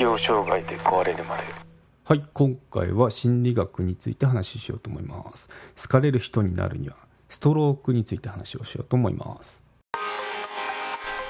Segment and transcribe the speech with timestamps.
[0.00, 1.42] 適応障害で壊れるまで。
[2.04, 5.50] はい今回は心理学について話ししようと思います。
[5.76, 6.96] 好かれる人になるには
[7.28, 9.62] ストロークについて話をしようと思います。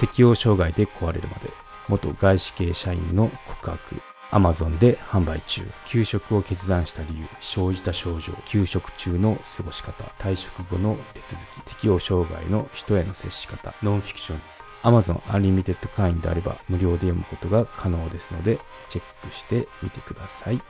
[0.00, 1.48] 適応障害で壊れるまで。
[1.88, 4.02] 元外資系社員の告白。
[4.32, 5.62] アマゾンで販売中。
[5.84, 8.32] 休職を決断した理由生じた症状。
[8.46, 10.02] 休職中の過ごし方。
[10.18, 11.60] 退職後の手続き。
[11.70, 13.76] 適応障害の人への接し方。
[13.84, 14.55] ノンフィクション。
[14.86, 20.62] Amazon Unlimited 会員であれば無料で読むことが可能ですのでチェックしてみてください。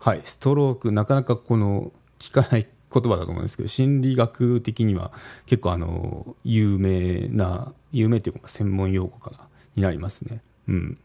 [0.00, 5.12] はい、ストローク、なかなかこの聞かない言葉だと思うんですけど、心理学的には
[5.46, 10.42] 結構あの有名な、有名というか専門用語かなになりますね。
[10.68, 10.98] うん。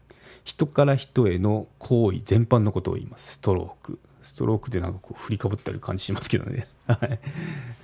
[0.44, 3.98] 人から人への行為全般のことを言います、ストローク。
[4.22, 6.66] ストロークってなんかこう振りかぶったり感じしますけどね。
[6.86, 7.20] はい。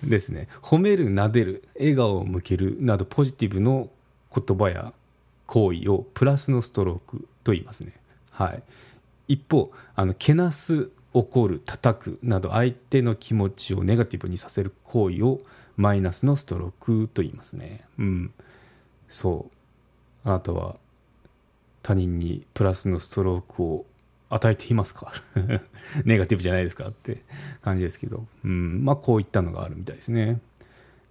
[0.03, 0.49] ですね。
[0.63, 3.91] 褒める、撫でる、笑顔を向けるなどポジティブの
[4.35, 4.93] 言葉や
[5.47, 7.93] 行為をプラスのストロークと言いますね。
[8.30, 8.63] はい。
[9.29, 15.41] 一方、あの、けなす、怒る、叩くなど相手の気持ちをネガティブにさせる行為を
[15.77, 17.87] マイナスのストロークと言いますね。
[17.99, 18.35] うん。
[19.09, 19.49] そ
[20.25, 20.29] う。
[20.29, 20.77] あなたは
[21.82, 23.87] 他人にプラスのストロークを
[24.29, 25.13] 与えていますか？
[26.05, 27.23] ネガティブじゃないですかって
[27.63, 30.41] 感じですけど、うん、まあこういったのがあるみたいですね。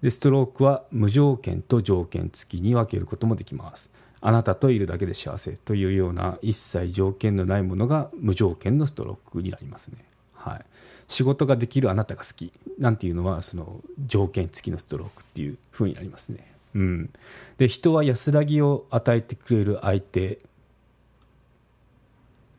[0.02, 3.92] で、ストロークは無条件と条件付きに分けることもできます。
[4.22, 9.98] あなたといるだけで幸せというような一切条件のないものが無条件のストロークになりますね。
[10.34, 10.66] はい。
[11.08, 16.52] 仕事ができるあなたが好きなんていうのはその条件付きのストロークっていう風になりますね。
[16.74, 17.10] うん。
[17.58, 20.40] で、人は安らぎを与えてくれる相手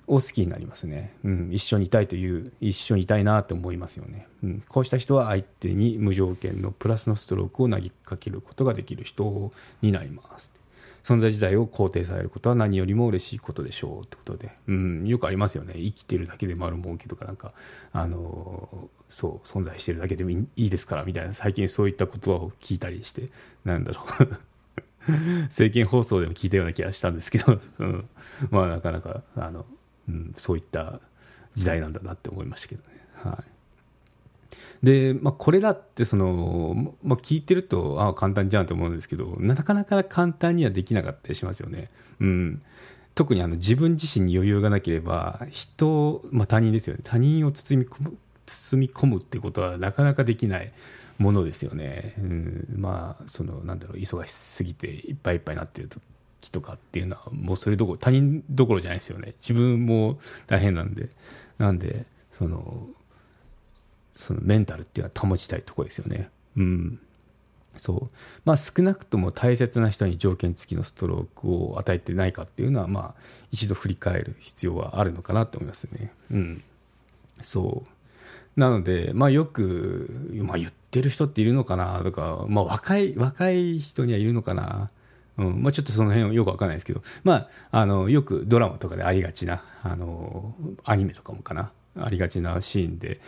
[0.07, 9.51] を好きになりますね、うん、一緒にいたいという一緒にいたいなと思いますよね、うん、こうした人は相手に無条件のプラスのストロークを投げかけることができる人
[9.83, 10.57] になります。
[11.03, 15.75] 存在自体を肯定されることは何よりも嬉しいことでしょうってことで、うん、よくありますよね。
[15.77, 17.53] 生きてるだけで丸儲けとかなんか
[17.93, 21.33] あのそう存在してるだけでもいいですからみたいな。
[21.33, 23.29] 最近そういった言葉を聞いたりして
[23.65, 24.39] なんだろう。
[25.47, 28.09] 政見放送でも聞いたような気がしたんですけど、うん、
[28.51, 29.65] まあなかなかあの
[30.09, 31.01] うん、そういった
[31.55, 32.97] 時代なんだなって思いましたけどね。
[33.15, 33.43] は
[34.83, 41.89] い、で、まあ、これだってその、まあ、聞いてるとああ簡単じゃんと思うんですけどなかなか簡単にはできなかったりしますよね。
[42.21, 42.63] うん、
[43.15, 50.73] 特にあの自分自身に余裕がなければ人、まあ、他人ですよね他人を包み込む包み込むってことはなかなかできない
[51.19, 52.15] ものですよね。
[52.19, 55.89] うん、まあそのなんだろう忙しすぎていっぱいいっぱいになってる
[56.47, 59.35] と期とかっていうのはもうそれどころ他人どころじゃないですよね。
[59.41, 61.09] 自分も大変なんで。
[61.59, 62.87] なんでその
[64.15, 66.31] そのメンタルっていうのは保ちたいとこですよね。
[66.57, 67.01] うん。
[67.77, 68.15] そう。
[68.45, 76.13] まあ少なくとも大切な人に条件付きのストロークを与えてないかっていうのはまあ一度振り返る必要はあるのかなと思いますね。
[76.31, 76.63] うん。
[77.43, 77.91] そう。
[78.57, 84.91] なので、まあ、よく、まあ、言ってる人っているのかなとか、まあ、若い若い人にはいるのかな
[85.39, 85.63] うん。
[85.63, 90.55] まあ、ちょっとその辺はよくわかんないですけど、まあ、あのよくドラマとかでありがちなあの
[90.85, 91.73] アニメとかもかな。
[91.99, 93.21] ありがちなシーンで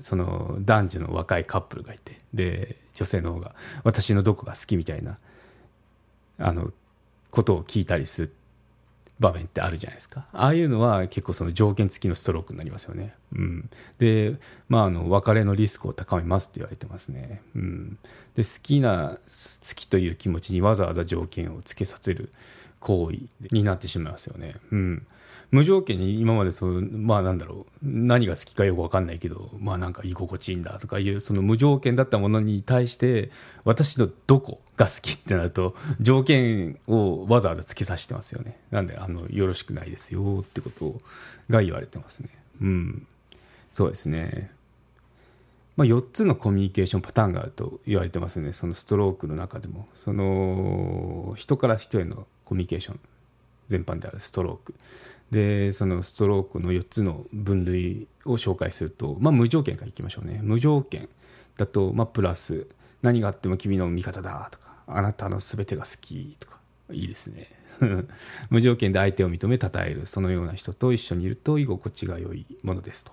[0.00, 3.54] その男女の若いカップルがいてで女性の方が
[3.84, 5.18] 私のどこが好きみたいな
[6.38, 6.72] あの
[7.30, 8.34] ことを聞いたりする
[9.18, 10.26] 場面ってあるじゃないですか。
[10.32, 13.14] ああいうのは結構その条件付きのストロークになりますよね。
[13.34, 13.70] うん。
[13.98, 14.36] で、
[14.68, 17.40] まあ、あの、別れのリスクを高めますって言われてますね。
[17.54, 17.98] うん。
[18.34, 22.30] で、好きな、好きという気持ちにわざわざ条件を付けさせる
[22.80, 23.20] 行為
[23.54, 24.56] になってしまいますよね。
[24.70, 25.06] うん。
[25.56, 33.30] 無条件に今までそう、まあなんだろう、何が好きかよくわかんないけど、まあなんか居心地いいんだとかいう、その無条件だったものに対して、
[33.64, 38.58] 私のどこが好きってなると、条件をわざわざ付けさせてますよね。
[38.70, 41.00] なんで、あの、よろしくないですよってこと
[41.48, 42.28] が言われてますね。
[42.60, 43.06] うん。
[43.72, 44.50] そうですね。
[45.78, 53.00] まあ、4つのコミュニケーションパターンがあると言われてますね、そのストロークの中でも、その人から人へのコミュニケーション
[53.68, 54.74] 全般であるストローク、
[55.30, 60.40] でそのストロークの4つの分類を紹介すると、まあ、無条件からいきましょうね。
[60.42, 61.08] 無条件
[61.56, 62.66] だと、まあ、プラス
[63.02, 66.58] 何があっても君の味方だとかあなたの全てが好きとか
[66.92, 67.50] いいですね。
[68.48, 73.12] 無条件で相手を認め称えるそのような人と一緒にいると居心地が良いものですと。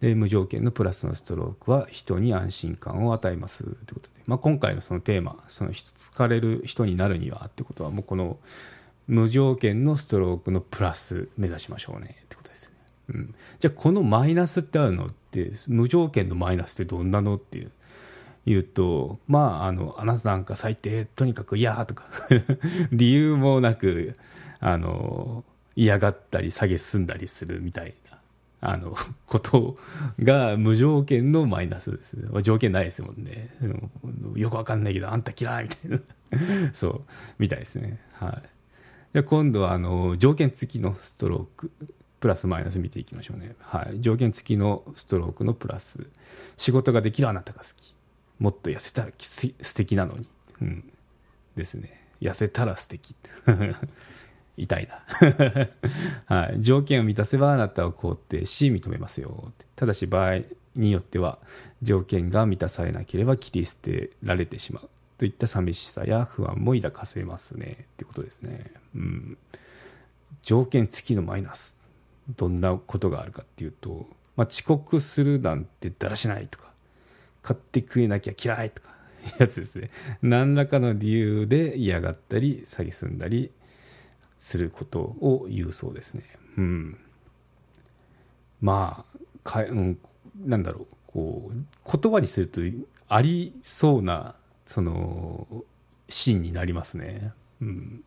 [0.00, 8.38] で無条件のプラスのストロークは人に安心感を与えますということで、まあ、今回のそのテーマその好かれる人になるにはってことはもうこの
[9.10, 12.74] 無条件のストロークのプラス目指しましょうねってことですね。
[13.08, 17.72] うん、じゃあこのマイナスってあるのって無条件のマイナスってどんなのっていう
[18.46, 22.04] 言うと、まあ、あの、あなたなんか最低、とにかく嫌とか
[22.92, 24.16] 理由もなく、
[24.60, 25.44] あの、
[25.76, 28.18] 嫌がったり、下げすんだりするみたいな、
[28.60, 28.94] あの、
[29.26, 29.76] こと
[30.22, 32.42] が無条件のマイナスですね。
[32.42, 33.50] 条件ないですもんね。
[34.36, 36.70] よくわかんないけど、あんた嫌いみたいな。
[36.72, 37.02] そう、
[37.38, 37.98] みたいですね。
[38.12, 38.59] はい。
[39.12, 41.70] で今度は、あの、条件付きのストローク、
[42.20, 43.56] プラスマイナス見ていきましょうね。
[43.60, 44.00] はい。
[44.00, 46.06] 条件付きのストロークのプラス。
[46.56, 47.94] 仕事ができるあなたが好き。
[48.38, 50.28] もっと痩せたら素敵なのに。
[50.60, 50.92] うん。
[51.56, 52.06] ですね。
[52.20, 53.14] 痩せたら素敵。
[54.56, 55.04] 痛いな。
[56.26, 56.62] はい。
[56.62, 59.52] 条件を満たせばあなたを肯定し認めますよ。
[59.74, 60.42] ただし場合
[60.76, 61.38] によっては
[61.82, 64.88] 条件が満たされなければ切り捨てられてしまう。
[65.20, 67.76] といった寂しさや不安も抱かせますね。
[67.80, 68.72] ってことですね。
[68.94, 69.38] うん。
[70.42, 71.76] 条件付きのマイナス。
[72.38, 76.72] どんなことがあるかっていうと、まあ、遅刻するなんてだらしないとか、
[77.42, 78.94] 買ってくれなきゃ嫌いとか、
[79.38, 79.90] やつですね。
[80.22, 83.52] 何らかの理由で嫌がったり、詐欺すんだり
[84.38, 86.24] することを言うそうですね。
[86.56, 86.98] うん。
[88.62, 89.98] まあ、かうん、
[90.46, 92.62] なんだろう、こう、言葉にすると
[93.06, 94.34] ありそうな、
[94.70, 95.64] その、
[96.08, 97.32] シーンになりますね。
[97.60, 98.04] うん。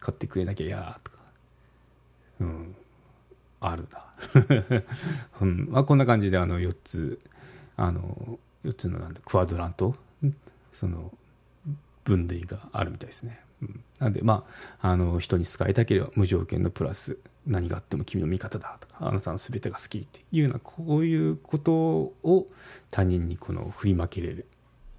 [0.00, 1.18] 買ってくれなきゃ嫌とか。
[2.40, 2.74] うん。
[3.60, 4.84] あるな、
[5.42, 7.18] うんまあ、こんな感じであの4つ
[7.76, 9.96] あの4つのなんクワドラント？
[10.72, 11.12] その
[12.04, 14.44] 分類があるみたいですね、うん、なんでま
[14.80, 22.46] ああの人に好かれたければ無条件のプラス何があっても君の味方だとかあなたの全てが好きっていうようなこういうことを
[22.92, 24.44] 他人にこの振りまけ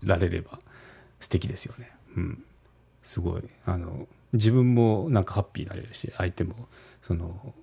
[0.03, 0.59] られれば
[1.19, 1.91] 素敵ですよね。
[2.15, 2.43] うん。
[3.03, 3.43] すごい。
[3.65, 6.53] あの自分もなんかハッピーになれるし相手も
[7.01, 7.53] その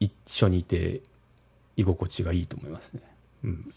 [0.00, 1.02] 一緒にいて
[1.76, 3.02] 居心地がいいと思いますね。
[3.44, 3.74] うん、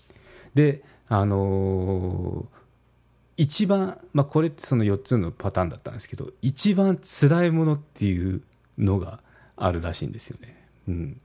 [0.56, 2.46] であのー、
[3.38, 8.42] 一番、まあ、これってその4つのパターンだったんですけど一番辛いものっていう
[8.78, 9.20] のが
[9.56, 10.68] あるらしいんですよね。
[10.88, 11.22] うん、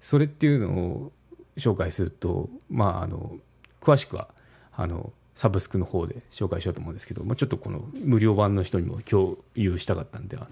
[0.00, 1.12] それっていうのを
[1.56, 3.36] 紹介すると、まあ、あの
[3.80, 4.28] 詳しくは
[4.72, 10.48] あのサブスクの方で紹介しようと思うんですけど、まあ、ちょっとこの無料版の人にも共有したかったんであの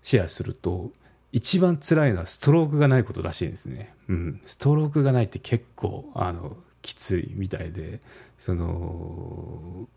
[0.00, 0.92] シェアすると
[1.32, 3.92] 一番辛いのはストロークがないことらしいですね。
[4.08, 4.40] うん。
[4.44, 8.00] ストロークがないって結構、あの、きついみたいで、
[8.38, 9.88] その、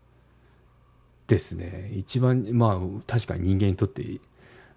[1.28, 1.92] ですね。
[1.94, 4.04] 一番、まあ、確かに人間にとって、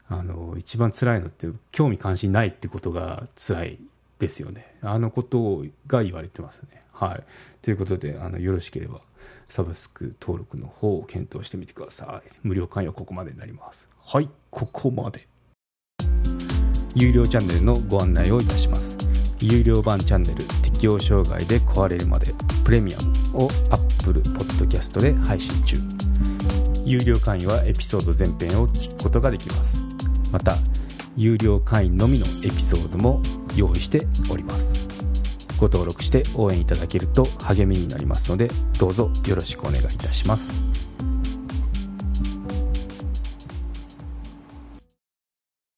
[0.07, 3.79] あの、一番辛いのって、興味関心ないってことが辛い
[4.23, 4.77] ですよね。
[4.81, 6.81] あのことが言われてますね。
[6.91, 7.23] はい。
[7.61, 9.01] ということで、あの、よろしければ、
[9.49, 12.29] サブスク登録の方を検討してみてください。
[12.41, 13.87] 無料会員はここまでになります。
[14.01, 15.27] はい、ここまで。
[16.95, 18.95] 有料チャンネルのご案内をいたします
[19.39, 22.27] 有料版チャンネル適応障害で壊れるまで
[22.63, 22.99] プレミア
[23.33, 25.77] ムを Apple Podcast で配信中
[26.85, 29.81] 有料会員はエピソード全編を聞くことができます
[30.31, 30.55] また
[31.15, 33.23] 有料会員のみのエピソードも
[33.55, 34.87] 用意しております。
[35.57, 40.72] ご登録して応援いただけると励みになりますのでどうぞよろしくお願いいたします。